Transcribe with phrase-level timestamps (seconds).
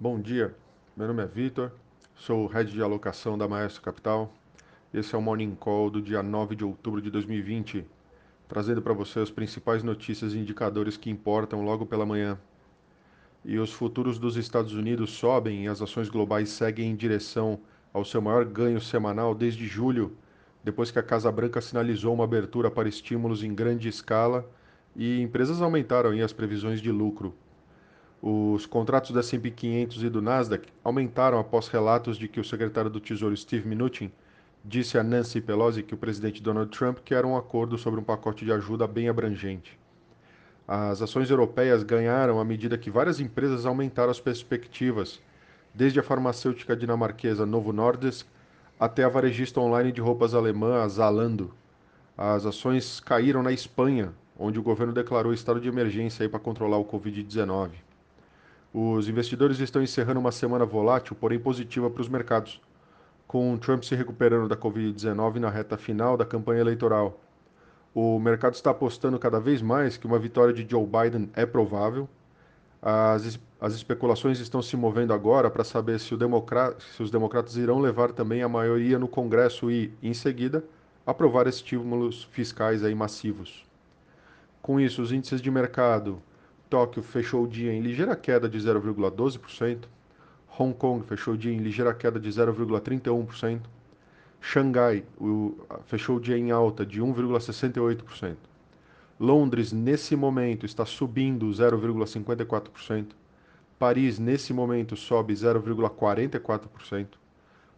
[0.00, 0.54] Bom dia,
[0.96, 1.72] meu nome é Vitor,
[2.14, 4.32] sou o Head de Alocação da Maestro Capital.
[4.94, 7.84] Esse é o Morning Call do dia 9 de outubro de 2020,
[8.46, 12.38] trazendo para você as principais notícias e indicadores que importam logo pela manhã.
[13.44, 17.58] E os futuros dos Estados Unidos sobem e as ações globais seguem em direção
[17.92, 20.16] ao seu maior ganho semanal desde julho,
[20.62, 24.48] depois que a Casa Branca sinalizou uma abertura para estímulos em grande escala
[24.94, 27.34] e empresas aumentaram as previsões de lucro.
[28.20, 32.90] Os contratos da S&P 500 e do Nasdaq aumentaram após relatos de que o secretário
[32.90, 34.10] do Tesouro Steve Mnuchin
[34.64, 38.44] disse a Nancy Pelosi que o presidente Donald Trump quer um acordo sobre um pacote
[38.44, 39.78] de ajuda bem abrangente.
[40.66, 45.20] As ações europeias ganharam à medida que várias empresas aumentaram as perspectivas,
[45.72, 48.26] desde a farmacêutica dinamarquesa Novo Nordisk
[48.80, 51.54] até a varejista online de roupas alemã Zalando.
[52.16, 56.84] As ações caíram na Espanha, onde o governo declarou estado de emergência para controlar o
[56.84, 57.87] Covid-19.
[58.72, 62.60] Os investidores estão encerrando uma semana volátil, porém positiva para os mercados,
[63.26, 67.18] com Trump se recuperando da Covid-19 na reta final da campanha eleitoral.
[67.94, 72.08] O mercado está apostando cada vez mais que uma vitória de Joe Biden é provável.
[72.80, 78.12] As, as especulações estão se movendo agora para saber se, se os democratas irão levar
[78.12, 80.62] também a maioria no Congresso e, em seguida,
[81.06, 83.66] aprovar estímulos fiscais aí massivos.
[84.60, 86.22] Com isso, os índices de mercado
[86.68, 89.84] Tóquio fechou o dia em ligeira queda de 0,12%.
[90.58, 93.60] Hong Kong fechou o dia em ligeira queda de 0,31%.
[94.40, 98.36] Xangai o, fechou o dia em alta de 1,68%.
[99.18, 103.06] Londres, nesse momento, está subindo 0,54%.
[103.78, 107.06] Paris, nesse momento, sobe 0,44%.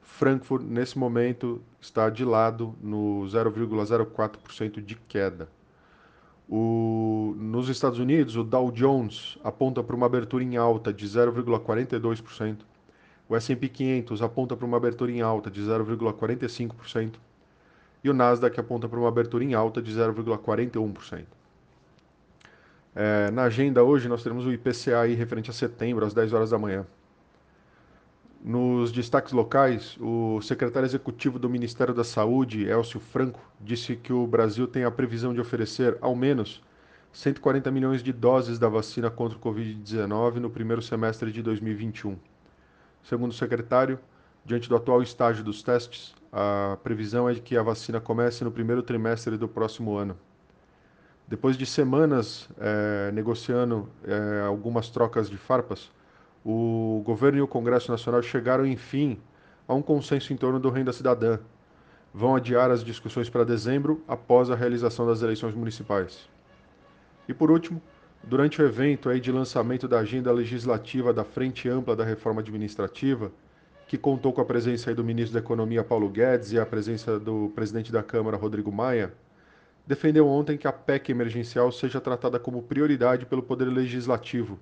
[0.00, 5.48] Frankfurt, nesse momento, está de lado no 0,04% de queda.
[6.52, 12.56] O, nos Estados Unidos, o Dow Jones aponta para uma abertura em alta de 0,42%.
[13.28, 17.14] O S&P 500 aponta para uma abertura em alta de 0,45%.
[18.02, 21.24] E o Nasdaq aponta para uma abertura em alta de 0,41%.
[22.96, 26.50] É, na agenda hoje nós teremos o IPCA aí referente a setembro, às 10 horas
[26.50, 26.84] da manhã.
[28.42, 34.26] Nos destaques locais, o secretário executivo do Ministério da Saúde, Elcio Franco, disse que o
[34.26, 36.62] Brasil tem a previsão de oferecer, ao menos,
[37.12, 42.16] 140 milhões de doses da vacina contra o Covid-19 no primeiro semestre de 2021.
[43.02, 43.98] Segundo o secretário,
[44.42, 48.50] diante do atual estágio dos testes, a previsão é de que a vacina comece no
[48.50, 50.16] primeiro trimestre do próximo ano.
[51.28, 55.90] Depois de semanas é, negociando é, algumas trocas de farpas,
[56.44, 59.18] o governo e o Congresso Nacional chegaram, enfim,
[59.68, 61.38] a um consenso em torno do Renda Cidadã.
[62.12, 66.28] Vão adiar as discussões para dezembro, após a realização das eleições municipais.
[67.28, 67.80] E por último,
[68.22, 73.30] durante o evento aí de lançamento da agenda legislativa da Frente Ampla da Reforma Administrativa,
[73.86, 77.52] que contou com a presença do ministro da Economia Paulo Guedes e a presença do
[77.54, 79.12] presidente da Câmara Rodrigo Maia,
[79.86, 84.58] defendeu ontem que a PEC emergencial seja tratada como prioridade pelo Poder Legislativo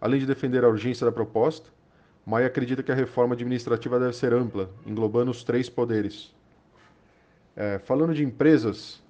[0.00, 1.70] Além de defender a urgência da proposta,
[2.24, 6.34] Maia acredita que a reforma administrativa deve ser ampla, englobando os três poderes.
[7.54, 9.00] É, falando de empresas,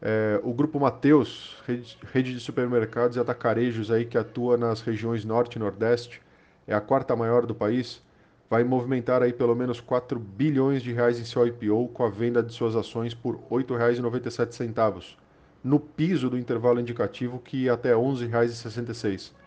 [0.00, 5.56] é, o Grupo Mateus, rede, de supermercados e atacarejos aí que atua nas regiões Norte
[5.56, 6.22] e Nordeste,
[6.66, 8.02] é a quarta maior do país,
[8.48, 12.42] vai movimentar aí pelo menos 4 bilhões de reais em seu IPO com a venda
[12.42, 15.16] de suas ações por R$ 8,97,
[15.62, 19.41] no piso do intervalo indicativo que ia até R$ 11,66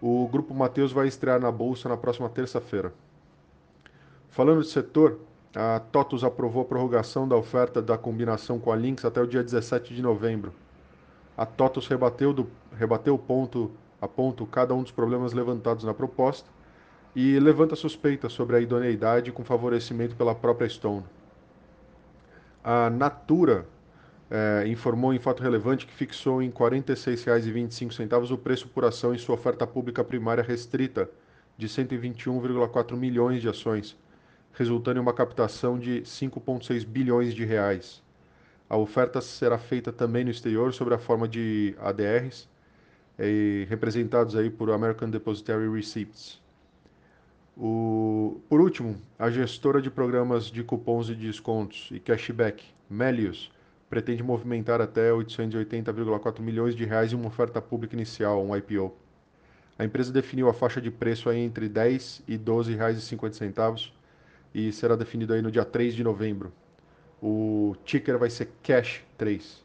[0.00, 2.92] o Grupo Mateus vai estrear na Bolsa na próxima terça-feira.
[4.30, 5.18] Falando de setor,
[5.54, 9.42] a TOTUS aprovou a prorrogação da oferta da combinação com a Lynx até o dia
[9.42, 10.52] 17 de novembro.
[11.36, 13.70] A TOTUS rebateu, do, rebateu ponto
[14.00, 16.48] a ponto cada um dos problemas levantados na proposta
[17.16, 21.04] e levanta suspeitas sobre a idoneidade com favorecimento pela própria Stone.
[22.62, 23.66] A Natura
[24.30, 29.18] é, informou em fato relevante que fixou em R$ 46,25 o preço por ação em
[29.18, 31.10] sua oferta pública primária restrita
[31.56, 33.96] de 121,4 milhões de ações,
[34.52, 38.02] resultando em uma captação de 5,6 bilhões de reais.
[38.68, 42.48] A oferta será feita também no exterior sob a forma de ADRs,
[43.18, 46.40] eh, representados aí por American Depositary Receipts.
[47.56, 53.50] O, por último, a gestora de programas de cupons de descontos e cashback, Melius,
[53.88, 58.94] pretende movimentar até 880,4 milhões de reais em uma oferta pública inicial, um IPO.
[59.78, 63.90] A empresa definiu a faixa de preço aí entre R$ 10 e R$ 12,50
[64.54, 66.52] e será definido aí no dia 3 de novembro.
[67.22, 69.64] O ticker vai ser Cash 3.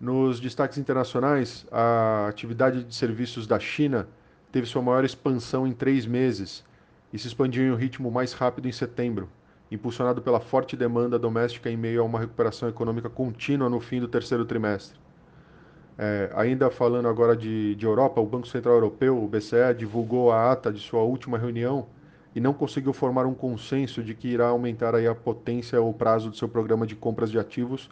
[0.00, 4.08] Nos destaques internacionais, a atividade de serviços da China
[4.50, 6.64] teve sua maior expansão em três meses
[7.12, 9.28] e se expandiu em um ritmo mais rápido em setembro,
[9.74, 14.08] impulsionado pela forte demanda doméstica em meio a uma recuperação econômica contínua no fim do
[14.08, 14.98] terceiro trimestre.
[15.98, 20.50] É, ainda falando agora de, de Europa, o Banco Central Europeu, o BCE, divulgou a
[20.50, 21.86] ata de sua última reunião
[22.34, 26.30] e não conseguiu formar um consenso de que irá aumentar aí a potência ou prazo
[26.30, 27.90] do seu programa de compras de ativos,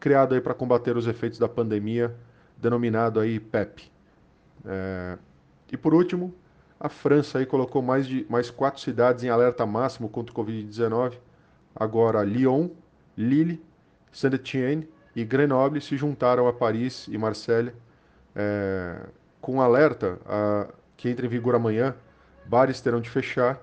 [0.00, 2.14] criado aí para combater os efeitos da pandemia,
[2.56, 3.90] denominado aí PEP.
[4.64, 5.18] É...
[5.70, 6.34] E por último,
[6.84, 11.14] a França aí colocou mais de mais quatro cidades em alerta máximo contra o Covid-19.
[11.74, 12.68] Agora Lyon,
[13.16, 13.64] Lille,
[14.12, 14.86] Saint-Étienne
[15.16, 17.74] e Grenoble se juntaram a Paris e Marselha
[18.36, 18.98] é,
[19.40, 21.96] com alerta a, que entra em vigor amanhã.
[22.44, 23.58] Bares terão de fechar.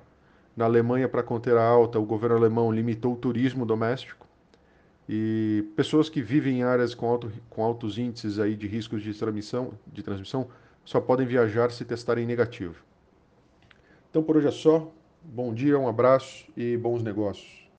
[0.58, 4.26] Na Alemanha, para conter a alta, o governo alemão limitou o turismo doméstico.
[5.08, 9.14] E pessoas que vivem em áreas com, alto, com altos índices aí de riscos de
[9.14, 10.48] transmissão, de transmissão
[10.84, 12.91] só podem viajar se testarem negativo.
[14.12, 14.92] Então por hoje é só.
[15.24, 17.61] Bom dia, um abraço e bons negócios.